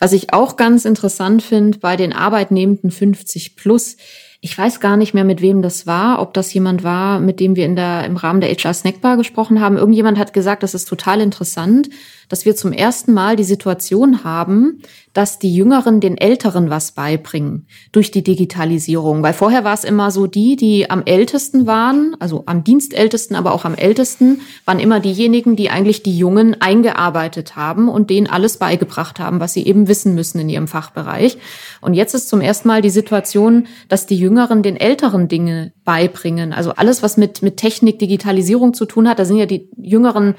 [0.00, 3.98] Was ich auch ganz interessant finde bei den Arbeitnehmenden 50 plus,
[4.40, 7.54] ich weiß gar nicht mehr, mit wem das war, ob das jemand war, mit dem
[7.54, 9.76] wir in der, im Rahmen der HR Snackbar gesprochen haben.
[9.76, 11.90] Irgendjemand hat gesagt, das ist total interessant,
[12.30, 14.80] dass wir zum ersten Mal die Situation haben,
[15.12, 19.22] dass die Jüngeren den Älteren was beibringen durch die Digitalisierung.
[19.24, 23.52] Weil vorher war es immer so, die, die am ältesten waren, also am dienstältesten, aber
[23.52, 28.58] auch am ältesten, waren immer diejenigen, die eigentlich die Jungen eingearbeitet haben und denen alles
[28.58, 31.36] beigebracht haben, was sie eben wissen müssen in ihrem Fachbereich.
[31.80, 36.52] Und jetzt ist zum ersten Mal die Situation, dass die Jüngeren den Älteren Dinge beibringen.
[36.52, 40.36] Also alles, was mit, mit Technik, Digitalisierung zu tun hat, da sind ja die Jüngeren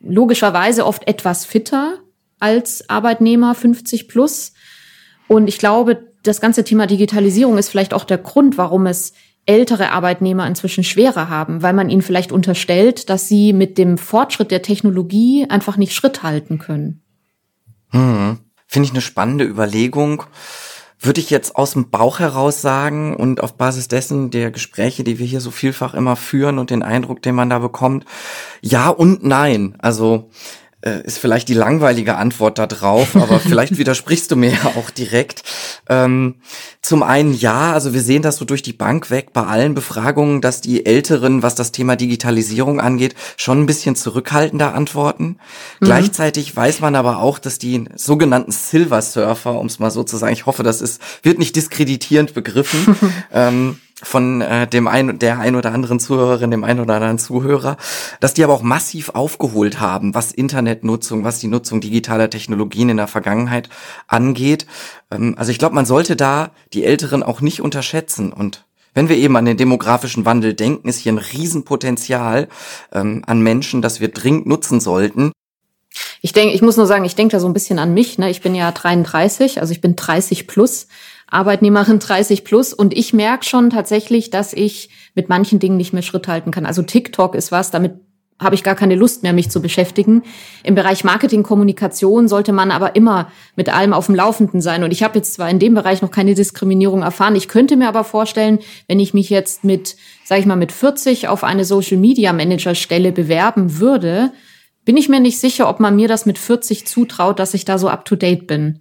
[0.00, 1.98] logischerweise oft etwas fitter
[2.40, 4.52] als Arbeitnehmer 50 plus.
[5.28, 9.12] Und ich glaube, das ganze Thema Digitalisierung ist vielleicht auch der Grund, warum es
[9.46, 14.50] ältere Arbeitnehmer inzwischen schwerer haben, weil man ihnen vielleicht unterstellt, dass sie mit dem Fortschritt
[14.50, 17.02] der Technologie einfach nicht Schritt halten können.
[17.90, 18.38] Hm.
[18.66, 20.24] Finde ich eine spannende Überlegung.
[21.04, 25.18] Würde ich jetzt aus dem Bauch heraus sagen und auf Basis dessen der Gespräche, die
[25.18, 28.06] wir hier so vielfach immer führen und den Eindruck, den man da bekommt,
[28.62, 29.76] ja und nein.
[29.80, 30.30] Also
[30.84, 34.90] äh, ist vielleicht die langweilige Antwort da drauf, aber vielleicht widersprichst du mir ja auch
[34.90, 35.42] direkt.
[35.88, 36.36] Ähm,
[36.82, 40.40] zum einen ja, also wir sehen das so durch die Bank weg bei allen Befragungen,
[40.40, 45.38] dass die Älteren, was das Thema Digitalisierung angeht, schon ein bisschen zurückhaltender antworten.
[45.80, 45.86] Mhm.
[45.86, 50.16] Gleichzeitig weiß man aber auch, dass die sogenannten Silver Surfer, um es mal so zu
[50.16, 52.96] sagen, ich hoffe, das ist, wird nicht diskreditierend begriffen,
[53.32, 57.76] ähm, von äh, dem ein, der ein oder anderen Zuhörerin, dem ein oder anderen Zuhörer,
[58.20, 62.96] dass die aber auch massiv aufgeholt haben, was Internetnutzung, was die Nutzung digitaler Technologien in
[62.96, 63.68] der Vergangenheit
[64.06, 64.66] angeht.
[65.10, 68.64] Ähm, also ich glaube, man sollte da die Älteren auch nicht unterschätzen und
[68.94, 72.48] wenn wir eben an den demografischen Wandel denken, ist hier ein Riesenpotenzial
[72.92, 75.32] ähm, an Menschen, das wir dringend nutzen sollten.
[76.22, 78.18] Ich denke, ich muss nur sagen, ich denke da so ein bisschen an mich.
[78.18, 78.30] Ne?
[78.30, 80.86] Ich bin ja 33, also ich bin 30 plus.
[81.34, 86.02] Arbeitnehmerin 30 plus und ich merke schon tatsächlich, dass ich mit manchen Dingen nicht mehr
[86.02, 86.66] Schritt halten kann.
[86.66, 87.94] Also TikTok ist was, damit
[88.40, 90.22] habe ich gar keine Lust mehr, mich zu beschäftigen.
[90.64, 94.82] Im Bereich Marketing, Kommunikation sollte man aber immer mit allem auf dem Laufenden sein.
[94.82, 97.36] Und ich habe jetzt zwar in dem Bereich noch keine Diskriminierung erfahren.
[97.36, 101.28] Ich könnte mir aber vorstellen, wenn ich mich jetzt mit, sage ich mal, mit 40
[101.28, 104.32] auf eine Social Media Manager Stelle bewerben würde,
[104.84, 107.78] bin ich mir nicht sicher, ob man mir das mit 40 zutraut, dass ich da
[107.78, 108.80] so up-to-date bin.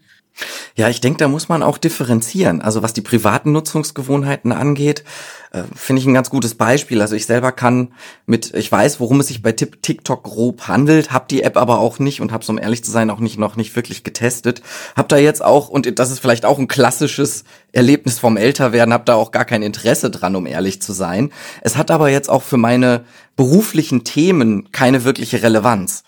[0.75, 2.61] Ja, ich denke, da muss man auch differenzieren.
[2.61, 5.03] Also was die privaten Nutzungsgewohnheiten angeht,
[5.51, 6.99] äh, finde ich ein ganz gutes Beispiel.
[7.01, 7.93] Also ich selber kann
[8.25, 11.99] mit, ich weiß, worum es sich bei TikTok grob handelt, habe die App aber auch
[11.99, 14.63] nicht und habe, um ehrlich zu sein, auch nicht noch nicht wirklich getestet.
[14.95, 19.05] Hab da jetzt auch und das ist vielleicht auch ein klassisches Erlebnis vom Älterwerden, habe
[19.05, 21.31] da auch gar kein Interesse dran, um ehrlich zu sein.
[21.61, 26.03] Es hat aber jetzt auch für meine beruflichen Themen keine wirkliche Relevanz.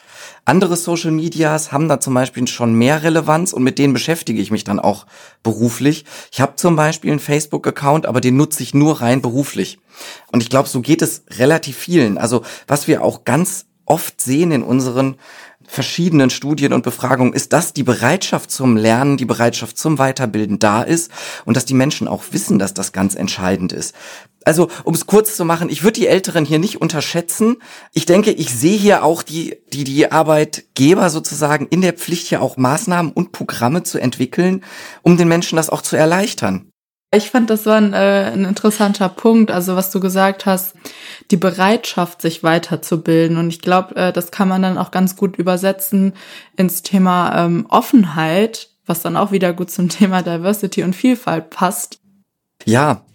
[0.46, 4.52] Andere Social Medias haben da zum Beispiel schon mehr Relevanz und mit denen beschäftige ich
[4.52, 5.06] mich dann auch
[5.44, 6.06] beruflich.
[6.32, 9.80] Ich habe zum Beispiel einen Facebook-Account, aber den nutze ich nur rein beruflich.
[10.32, 12.18] Und ich glaube, so geht es relativ vielen.
[12.18, 15.16] Also was wir auch ganz oft sehen in unseren
[15.68, 20.84] verschiedenen Studien und Befragungen ist, dass die Bereitschaft zum Lernen, die Bereitschaft zum Weiterbilden da
[20.84, 21.12] ist
[21.44, 23.96] und dass die Menschen auch wissen, dass das ganz entscheidend ist.
[24.46, 27.58] Also, um es kurz zu machen, ich würde die Älteren hier nicht unterschätzen.
[27.94, 32.44] Ich denke, ich sehe hier auch die, die, die Arbeitgeber sozusagen in der Pflicht, hier
[32.44, 34.64] auch Maßnahmen und Programme zu entwickeln,
[35.02, 36.70] um den Menschen das auch zu erleichtern.
[37.12, 40.76] Ich fand, das war ein, äh, ein interessanter Punkt, also was du gesagt hast,
[41.32, 43.38] die Bereitschaft, sich weiterzubilden.
[43.38, 46.14] Und ich glaube, äh, das kann man dann auch ganz gut übersetzen
[46.56, 52.00] ins Thema ähm, Offenheit, was dann auch wieder gut zum Thema Diversity und Vielfalt passt.
[52.66, 53.06] Ja,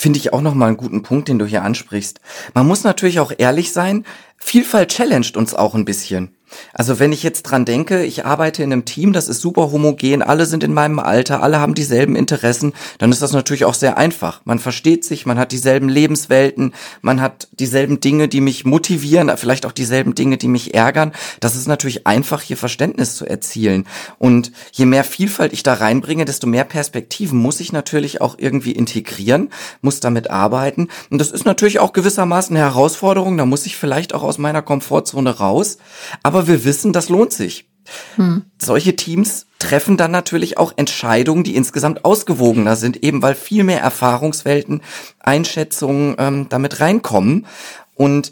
[0.00, 2.20] finde ich auch nochmal einen guten Punkt, den du hier ansprichst.
[2.54, 4.06] Man muss natürlich auch ehrlich sein,
[4.38, 6.34] Vielfalt challenged uns auch ein bisschen.
[6.72, 10.22] Also wenn ich jetzt dran denke, ich arbeite in einem Team, das ist super homogen,
[10.22, 13.98] alle sind in meinem Alter, alle haben dieselben Interessen, dann ist das natürlich auch sehr
[13.98, 14.40] einfach.
[14.44, 19.66] Man versteht sich, man hat dieselben Lebenswelten, man hat dieselben Dinge, die mich motivieren, vielleicht
[19.66, 21.12] auch dieselben Dinge, die mich ärgern.
[21.40, 23.86] Das ist natürlich einfach, hier Verständnis zu erzielen.
[24.18, 28.72] Und je mehr Vielfalt ich da reinbringe, desto mehr Perspektiven muss ich natürlich auch irgendwie
[28.72, 30.88] integrieren, muss damit arbeiten.
[31.10, 34.62] Und das ist natürlich auch gewissermaßen eine Herausforderung, da muss ich vielleicht auch aus meiner
[34.62, 35.78] Komfortzone raus.
[36.22, 37.68] Aber aber wir wissen, das lohnt sich.
[38.16, 38.44] Hm.
[38.58, 43.80] Solche Teams treffen dann natürlich auch Entscheidungen, die insgesamt ausgewogener sind, eben weil viel mehr
[43.80, 44.80] Erfahrungswelten,
[45.18, 47.46] Einschätzungen ähm, damit reinkommen.
[47.94, 48.30] Und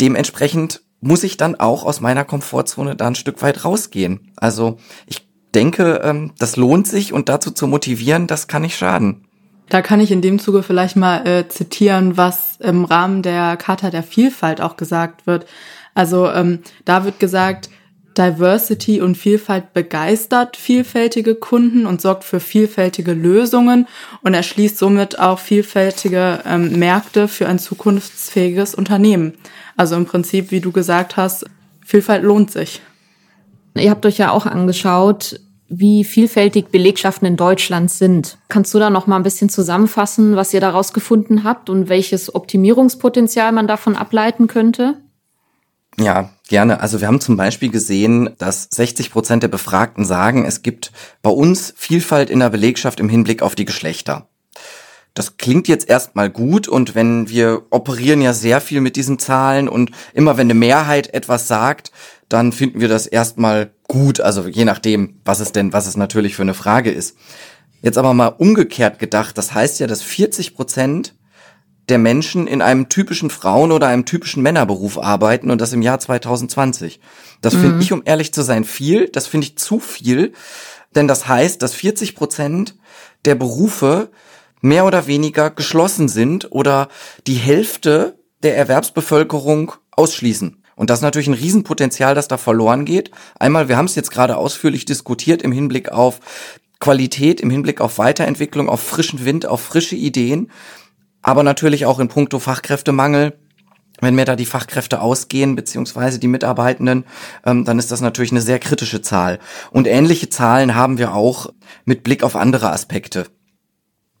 [0.00, 4.32] dementsprechend muss ich dann auch aus meiner Komfortzone da ein Stück weit rausgehen.
[4.36, 9.26] Also ich denke, ähm, das lohnt sich und dazu zu motivieren, das kann nicht schaden.
[9.68, 13.90] Da kann ich in dem Zuge vielleicht mal äh, zitieren, was im Rahmen der Charta
[13.90, 15.46] der Vielfalt auch gesagt wird.
[15.94, 17.68] Also ähm, da wird gesagt,
[18.16, 23.86] Diversity und Vielfalt begeistert vielfältige Kunden und sorgt für vielfältige Lösungen
[24.22, 29.34] und erschließt somit auch vielfältige ähm, Märkte für ein zukunftsfähiges Unternehmen.
[29.76, 31.46] Also im Prinzip, wie du gesagt hast,
[31.84, 32.80] Vielfalt lohnt sich.
[33.74, 38.38] Ihr habt euch ja auch angeschaut, wie vielfältig Belegschaften in Deutschland sind.
[38.48, 42.34] Kannst du da noch mal ein bisschen zusammenfassen, was ihr daraus gefunden habt und welches
[42.34, 45.01] Optimierungspotenzial man davon ableiten könnte?
[45.98, 46.80] Ja, gerne.
[46.80, 51.30] Also wir haben zum Beispiel gesehen, dass 60 Prozent der Befragten sagen, es gibt bei
[51.30, 54.28] uns Vielfalt in der Belegschaft im Hinblick auf die Geschlechter.
[55.14, 59.68] Das klingt jetzt erstmal gut und wenn wir operieren ja sehr viel mit diesen Zahlen
[59.68, 61.92] und immer wenn eine Mehrheit etwas sagt,
[62.30, 66.34] dann finden wir das erstmal gut, also je nachdem, was es denn, was es natürlich
[66.34, 67.18] für eine Frage ist.
[67.82, 71.14] Jetzt aber mal umgekehrt gedacht, das heißt ja, dass 40 Prozent
[71.88, 75.98] der Menschen in einem typischen Frauen- oder einem typischen Männerberuf arbeiten und das im Jahr
[75.98, 77.00] 2020.
[77.40, 77.60] Das mhm.
[77.60, 79.08] finde ich, um ehrlich zu sein, viel.
[79.08, 80.32] Das finde ich zu viel,
[80.94, 82.76] denn das heißt, dass 40 Prozent
[83.24, 84.10] der Berufe
[84.60, 86.88] mehr oder weniger geschlossen sind oder
[87.26, 90.62] die Hälfte der Erwerbsbevölkerung ausschließen.
[90.74, 93.10] Und das ist natürlich ein Riesenpotenzial, das da verloren geht.
[93.38, 96.20] Einmal, wir haben es jetzt gerade ausführlich diskutiert im Hinblick auf
[96.80, 100.50] Qualität, im Hinblick auf Weiterentwicklung, auf frischen Wind, auf frische Ideen
[101.22, 103.34] aber natürlich auch in puncto Fachkräftemangel.
[104.00, 107.04] Wenn mir da die Fachkräfte ausgehen, beziehungsweise die Mitarbeitenden,
[107.46, 109.38] ähm, dann ist das natürlich eine sehr kritische Zahl.
[109.70, 111.52] Und ähnliche Zahlen haben wir auch
[111.84, 113.26] mit Blick auf andere Aspekte.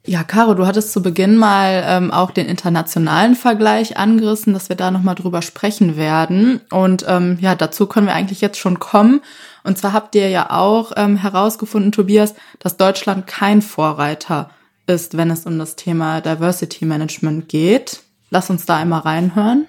[0.04, 4.74] Ja, Caro, du hattest zu Beginn mal ähm, auch den internationalen Vergleich angerissen, dass wir
[4.74, 6.60] da nochmal drüber sprechen werden.
[6.70, 9.20] Und ähm, ja, dazu können wir eigentlich jetzt schon kommen.
[9.62, 14.50] Und zwar habt ihr ja auch ähm, herausgefunden, Tobias, dass Deutschland kein Vorreiter
[14.86, 18.02] ist, wenn es um das Thema Diversity Management geht.
[18.30, 19.68] Lass uns da einmal reinhören.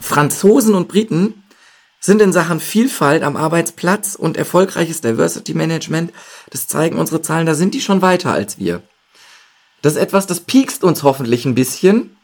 [0.00, 1.44] Franzosen und Briten
[2.00, 6.12] sind in Sachen Vielfalt am Arbeitsplatz und erfolgreiches Diversity Management,
[6.50, 8.82] das zeigen unsere Zahlen, da sind die schon weiter als wir.
[9.80, 12.16] Das ist etwas, das piekst uns hoffentlich ein bisschen,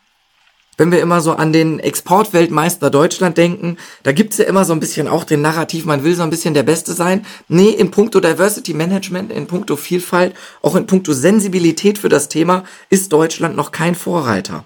[0.81, 4.81] wenn wir immer so an den Exportweltmeister Deutschland denken, da gibt's ja immer so ein
[4.81, 7.27] bisschen auch den Narrativ, man will so ein bisschen der Beste sein.
[7.49, 12.65] Nee, in puncto Diversity Management, in puncto Vielfalt, auch in puncto Sensibilität für das Thema
[12.89, 14.65] ist Deutschland noch kein Vorreiter.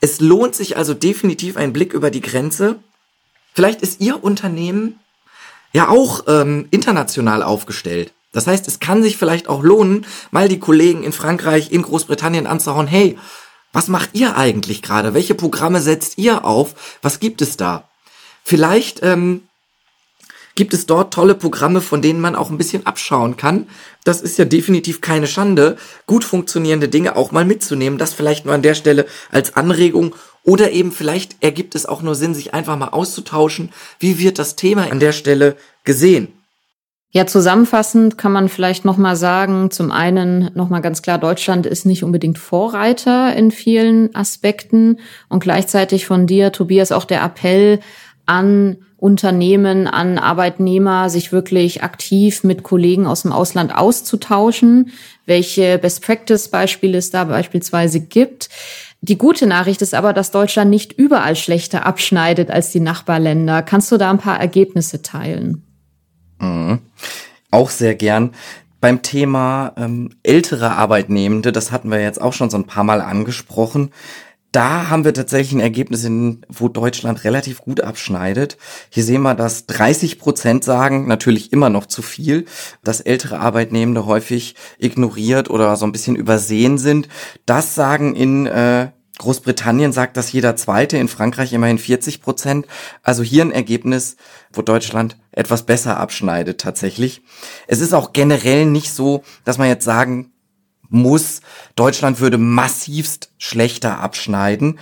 [0.00, 2.76] Es lohnt sich also definitiv ein Blick über die Grenze.
[3.52, 4.98] Vielleicht ist Ihr Unternehmen
[5.74, 8.14] ja auch ähm, international aufgestellt.
[8.32, 12.46] Das heißt, es kann sich vielleicht auch lohnen, mal die Kollegen in Frankreich, in Großbritannien
[12.46, 13.18] anzuhauen, hey,
[13.72, 15.14] was macht ihr eigentlich gerade?
[15.14, 16.98] Welche Programme setzt ihr auf?
[17.02, 17.88] Was gibt es da?
[18.42, 19.42] Vielleicht ähm,
[20.54, 23.68] gibt es dort tolle Programme, von denen man auch ein bisschen abschauen kann.
[24.04, 25.76] Das ist ja definitiv keine Schande,
[26.06, 27.98] gut funktionierende Dinge auch mal mitzunehmen.
[27.98, 30.14] Das vielleicht nur an der Stelle als Anregung.
[30.42, 33.70] Oder eben vielleicht ergibt es auch nur Sinn, sich einfach mal auszutauschen.
[33.98, 36.37] Wie wird das Thema an der Stelle gesehen?
[37.10, 41.64] Ja, zusammenfassend kann man vielleicht noch mal sagen, zum einen noch mal ganz klar, Deutschland
[41.64, 44.98] ist nicht unbedingt Vorreiter in vielen Aspekten
[45.30, 47.80] und gleichzeitig von dir, Tobias, auch der Appell
[48.26, 54.90] an Unternehmen, an Arbeitnehmer, sich wirklich aktiv mit Kollegen aus dem Ausland auszutauschen,
[55.24, 58.50] welche Best-Practice-Beispiele es da beispielsweise gibt.
[59.00, 63.62] Die gute Nachricht ist aber, dass Deutschland nicht überall schlechter abschneidet als die Nachbarländer.
[63.62, 65.67] Kannst du da ein paar Ergebnisse teilen?
[66.40, 66.80] Mhm.
[67.50, 68.34] Auch sehr gern.
[68.80, 73.00] Beim Thema ähm, ältere Arbeitnehmende, das hatten wir jetzt auch schon so ein paar Mal
[73.00, 73.90] angesprochen.
[74.52, 78.56] Da haben wir tatsächlich ein Ergebnis, in, wo Deutschland relativ gut abschneidet.
[78.88, 82.46] Hier sehen wir, dass 30 Prozent sagen, natürlich immer noch zu viel,
[82.82, 87.08] dass ältere Arbeitnehmende häufig ignoriert oder so ein bisschen übersehen sind.
[87.44, 92.66] Das sagen in äh, Großbritannien sagt das jeder Zweite, in Frankreich immerhin 40 Prozent.
[93.02, 94.16] Also hier ein Ergebnis,
[94.52, 97.22] wo Deutschland etwas besser abschneidet tatsächlich.
[97.66, 100.32] Es ist auch generell nicht so, dass man jetzt sagen
[100.88, 101.40] muss,
[101.76, 104.78] Deutschland würde massivst schlechter abschneiden.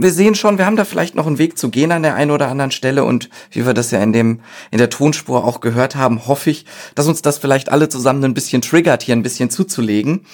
[0.00, 2.30] Wir sehen schon, wir haben da vielleicht noch einen Weg zu gehen an der einen
[2.30, 5.96] oder anderen Stelle und wie wir das ja in dem, in der Tonspur auch gehört
[5.96, 9.50] haben, hoffe ich, dass uns das vielleicht alle zusammen ein bisschen triggert, hier ein bisschen
[9.50, 10.24] zuzulegen.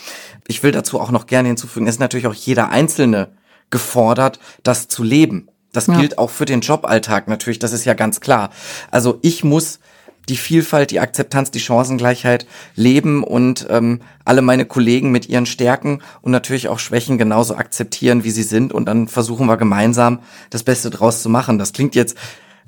[0.46, 3.33] Ich will dazu auch noch gerne hinzufügen, es ist natürlich auch jeder Einzelne
[3.70, 5.48] gefordert, das zu leben.
[5.72, 5.98] Das ja.
[5.98, 8.50] gilt auch für den Joballtag natürlich, das ist ja ganz klar.
[8.90, 9.81] Also ich muss
[10.29, 16.01] die Vielfalt, die Akzeptanz, die Chancengleichheit leben und ähm, alle meine Kollegen mit ihren Stärken
[16.23, 18.73] und natürlich auch Schwächen genauso akzeptieren, wie sie sind.
[18.73, 21.59] Und dann versuchen wir gemeinsam das Beste draus zu machen.
[21.59, 22.17] Das klingt jetzt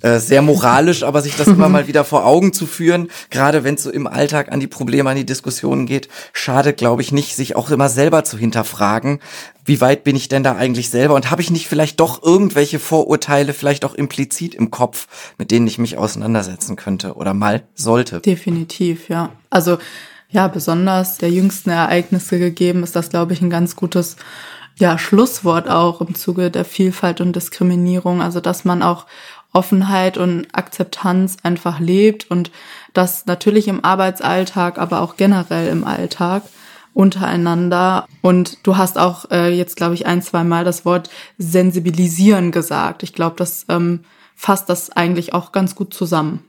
[0.02, 3.76] äh, sehr moralisch, aber sich das immer mal wieder vor Augen zu führen, gerade wenn
[3.76, 7.34] es so im Alltag an die Probleme, an die Diskussionen geht, schadet, glaube ich, nicht,
[7.34, 9.20] sich auch immer selber zu hinterfragen,
[9.64, 12.78] wie weit bin ich denn da eigentlich selber und habe ich nicht vielleicht doch irgendwelche
[12.78, 18.20] Vorurteile, vielleicht auch implizit im Kopf, mit denen ich mich auseinandersetzen könnte oder mal sollte.
[18.20, 19.30] Definitiv, ja.
[19.50, 19.78] Also
[20.28, 24.16] ja, besonders der jüngsten Ereignisse gegeben ist das, glaube ich, ein ganz gutes
[24.78, 28.20] ja, Schlusswort auch im Zuge der Vielfalt und Diskriminierung.
[28.20, 29.06] Also, dass man auch
[29.52, 32.50] Offenheit und Akzeptanz einfach lebt und
[32.92, 36.42] das natürlich im Arbeitsalltag, aber auch generell im Alltag
[36.94, 38.06] untereinander.
[38.22, 43.02] Und du hast auch äh, jetzt, glaube ich, ein, zwei Mal das Wort sensibilisieren gesagt.
[43.02, 44.00] Ich glaube, das ähm,
[44.34, 46.42] fasst das eigentlich auch ganz gut zusammen.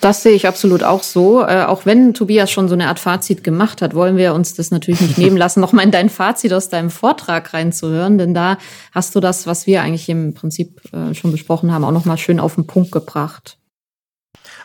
[0.00, 1.42] Das sehe ich absolut auch so.
[1.42, 4.70] Äh, auch wenn Tobias schon so eine Art Fazit gemacht hat, wollen wir uns das
[4.70, 8.58] natürlich nicht nehmen lassen, nochmal in dein Fazit aus deinem Vortrag reinzuhören, denn da
[8.92, 12.40] hast du das, was wir eigentlich im Prinzip äh, schon besprochen haben, auch nochmal schön
[12.40, 13.58] auf den Punkt gebracht.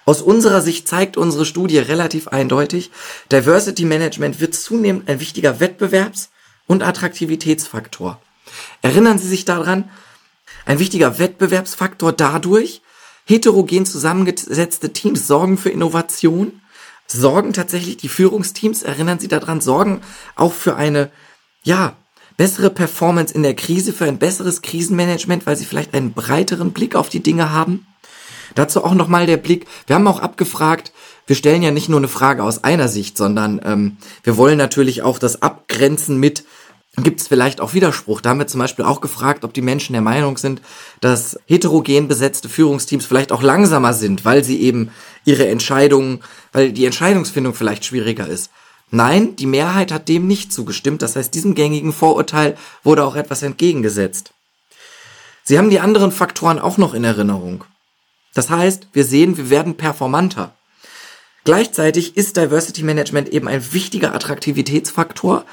[0.06, 2.92] Aus unserer Sicht zeigt unsere Studie relativ eindeutig,
[3.32, 6.30] Diversity Management wird zunehmend ein wichtiger Wettbewerbs-
[6.68, 8.20] und Attraktivitätsfaktor.
[8.82, 9.90] Erinnern Sie sich daran,
[10.66, 12.82] ein wichtiger Wettbewerbsfaktor dadurch,
[13.26, 16.62] heterogen zusammengesetzte Teams sorgen für Innovation,
[17.08, 20.02] sorgen tatsächlich die Führungsteams, erinnern Sie daran, sorgen
[20.36, 21.12] auch für eine,
[21.64, 21.96] ja,
[22.38, 26.96] bessere Performance in der Krise, für ein besseres Krisenmanagement, weil sie vielleicht einen breiteren Blick
[26.96, 27.86] auf die Dinge haben.
[28.56, 30.92] Dazu auch nochmal der Blick, wir haben auch abgefragt,
[31.26, 35.02] wir stellen ja nicht nur eine Frage aus einer Sicht, sondern ähm, wir wollen natürlich
[35.02, 36.44] auch das abgrenzen mit,
[36.98, 38.22] gibt es vielleicht auch Widerspruch.
[38.22, 40.62] Da haben wir zum Beispiel auch gefragt, ob die Menschen der Meinung sind,
[41.02, 44.92] dass heterogen besetzte Führungsteams vielleicht auch langsamer sind, weil sie eben
[45.26, 46.20] ihre Entscheidungen,
[46.52, 48.52] weil die Entscheidungsfindung vielleicht schwieriger ist.
[48.92, 51.02] Nein, die Mehrheit hat dem nicht zugestimmt.
[51.02, 54.34] Das heißt, diesem gängigen Vorurteil wurde auch etwas entgegengesetzt.
[55.44, 57.64] Sie haben die anderen Faktoren auch noch in Erinnerung.
[58.36, 60.54] Das heißt, wir sehen, wir werden performanter.
[61.44, 65.44] Gleichzeitig ist Diversity Management eben ein wichtiger Attraktivitätsfaktor,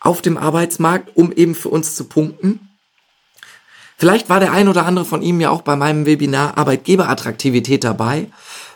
[0.00, 2.68] auf dem Arbeitsmarkt, um eben für uns zu punkten.
[3.98, 8.26] Vielleicht war der ein oder andere von Ihnen ja auch bei meinem Webinar Arbeitgeberattraktivität dabei.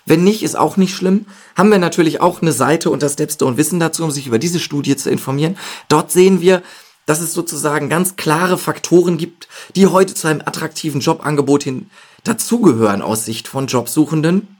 [0.06, 1.26] Wenn nicht, ist auch nicht schlimm.
[1.56, 4.96] Haben wir natürlich auch eine Seite unter Stepstone Wissen dazu, um sich über diese Studie
[4.96, 5.58] zu informieren.
[5.88, 6.62] Dort sehen wir,
[7.04, 11.90] dass es sozusagen ganz klare Faktoren gibt, die heute zu einem attraktiven Jobangebot hin
[12.24, 14.59] dazugehören aus Sicht von Jobsuchenden.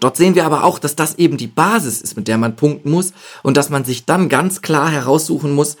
[0.00, 2.90] Dort sehen wir aber auch, dass das eben die Basis ist, mit der man punkten
[2.90, 5.76] muss und dass man sich dann ganz klar heraussuchen muss,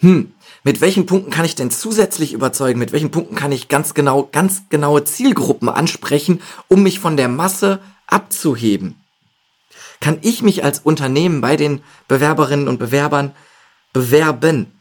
[0.00, 0.32] hm,
[0.66, 2.78] Mit welchen Punkten kann ich denn zusätzlich überzeugen?
[2.78, 7.28] Mit welchen Punkten kann ich ganz genau, ganz genaue Zielgruppen ansprechen, um mich von der
[7.28, 8.96] Masse abzuheben?
[10.00, 13.32] Kann ich mich als Unternehmen bei den Bewerberinnen und Bewerbern
[13.92, 14.72] bewerben?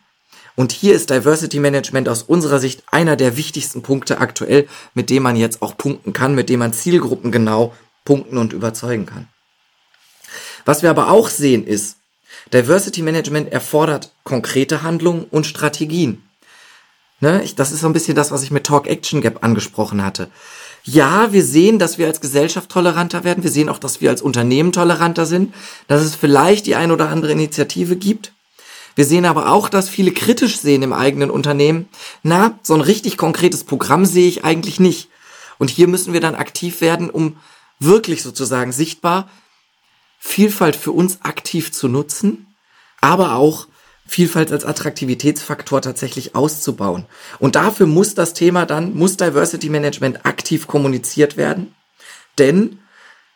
[0.56, 5.24] Und hier ist Diversity Management aus unserer Sicht einer der wichtigsten Punkte aktuell, mit dem
[5.24, 7.74] man jetzt auch punkten kann, mit dem man Zielgruppen genau
[8.06, 9.28] punkten und überzeugen kann.
[10.66, 11.98] Was wir aber auch sehen ist,
[12.54, 16.24] Diversity Management erfordert konkrete Handlungen und Strategien.
[17.20, 20.04] Ne, ich, das ist so ein bisschen das, was ich mit Talk Action Gap angesprochen
[20.04, 20.30] hatte.
[20.84, 23.44] Ja, wir sehen, dass wir als Gesellschaft toleranter werden.
[23.44, 25.54] Wir sehen auch, dass wir als Unternehmen toleranter sind,
[25.88, 28.34] dass es vielleicht die ein oder andere Initiative gibt.
[28.96, 31.88] Wir sehen aber auch, dass viele kritisch sehen im eigenen Unternehmen.
[32.22, 35.10] Na, so ein richtig konkretes Programm sehe ich eigentlich nicht.
[35.58, 37.38] Und hier müssen wir dann aktiv werden, um
[37.84, 39.30] wirklich sozusagen sichtbar
[40.20, 42.56] Vielfalt für uns aktiv zu nutzen,
[43.02, 43.68] aber auch
[44.08, 47.06] Vielfalt als Attraktivitätsfaktor tatsächlich auszubauen.
[47.40, 51.74] Und dafür muss das Thema dann, muss Diversity Management aktiv kommuniziert werden,
[52.38, 52.80] denn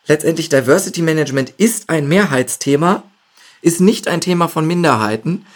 [0.06, 3.02] letztendlich Diversity Management ist ein Mehrheitsthema,
[3.60, 5.46] ist nicht ein Thema von Minderheiten,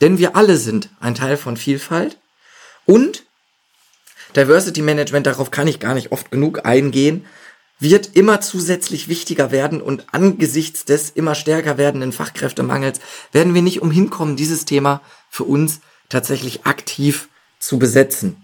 [0.00, 2.18] denn wir alle sind ein Teil von Vielfalt
[2.84, 3.24] und
[4.34, 7.24] Diversity Management, darauf kann ich gar nicht oft genug eingehen,
[7.78, 13.00] wird immer zusätzlich wichtiger werden und angesichts des immer stärker werdenden Fachkräftemangels
[13.32, 18.36] werden wir nicht umhin kommen, dieses Thema für uns tatsächlich aktiv zu besetzen.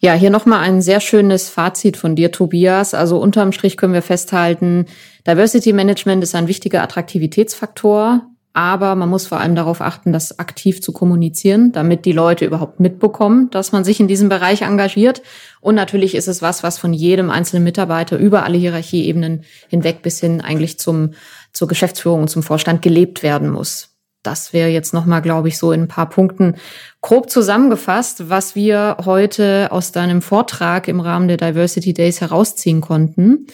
[0.00, 2.94] Ja, hier nochmal ein sehr schönes Fazit von dir, Tobias.
[2.94, 4.86] Also unterm Strich können wir festhalten,
[5.26, 10.82] Diversity Management ist ein wichtiger Attraktivitätsfaktor aber man muss vor allem darauf achten, das aktiv
[10.82, 15.22] zu kommunizieren, damit die Leute überhaupt mitbekommen, dass man sich in diesem Bereich engagiert.
[15.60, 20.18] Und natürlich ist es was, was von jedem einzelnen Mitarbeiter über alle Hierarchieebenen hinweg bis
[20.18, 21.12] hin eigentlich zum,
[21.52, 23.90] zur Geschäftsführung und zum Vorstand gelebt werden muss.
[24.24, 26.56] Das wäre jetzt nochmal, glaube ich, so in ein paar Punkten
[27.00, 33.46] grob zusammengefasst, was wir heute aus deinem Vortrag im Rahmen der Diversity Days herausziehen konnten.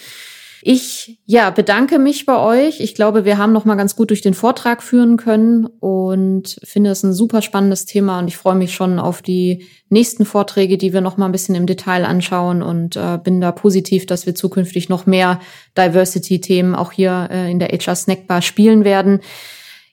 [0.66, 2.80] Ich ja bedanke mich bei euch.
[2.80, 6.88] Ich glaube, wir haben noch mal ganz gut durch den Vortrag führen können und finde
[6.88, 10.94] es ein super spannendes Thema und ich freue mich schon auf die nächsten Vorträge, die
[10.94, 14.34] wir noch mal ein bisschen im Detail anschauen und äh, bin da positiv, dass wir
[14.34, 15.38] zukünftig noch mehr
[15.76, 19.20] Diversity-Themen auch hier äh, in der HR Snackbar spielen werden.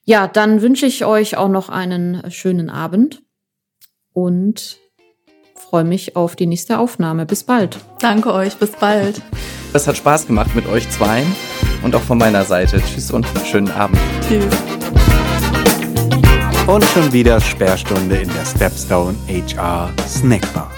[0.05, 3.21] Ja, dann wünsche ich euch auch noch einen schönen Abend
[4.13, 4.77] und
[5.71, 7.25] freue mich auf die nächste Aufnahme.
[7.25, 7.79] Bis bald.
[7.99, 9.21] Danke euch, bis bald.
[9.71, 11.33] Es hat Spaß gemacht mit euch zweien
[11.81, 12.81] und auch von meiner Seite.
[12.81, 13.97] Tschüss und schönen Abend.
[14.27, 14.53] Tschüss.
[16.67, 20.69] Und schon wieder Sperrstunde in der Stepstone HR Snackbar.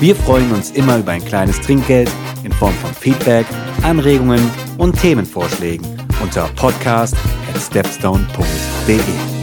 [0.00, 2.10] Wir freuen uns immer über ein kleines Trinkgeld
[2.44, 3.46] in Form von Feedback,
[3.82, 5.86] Anregungen und Themenvorschlägen
[6.22, 7.16] unter podcast
[7.48, 9.33] at stepstone.de.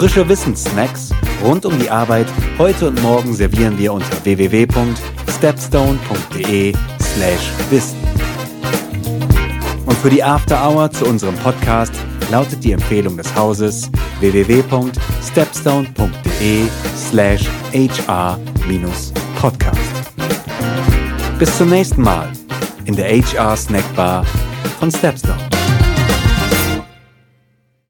[0.00, 1.12] Frische Wissenssnacks
[1.44, 2.26] rund um die Arbeit
[2.56, 6.72] heute und morgen servieren wir unter www.stepstone.de
[7.02, 7.98] slash wissen.
[9.84, 11.92] Und für die After Hour zu unserem Podcast
[12.30, 13.90] lautet die Empfehlung des Hauses
[14.20, 16.62] www.stepstone.de
[16.96, 18.48] slash hr-podcast.
[21.38, 22.32] Bis zum nächsten Mal
[22.86, 24.24] in der HR Snackbar
[24.78, 25.59] von Stepstone.